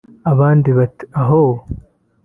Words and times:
abandi 0.31 0.69
bati 0.77 1.05
‘oh 1.37 1.51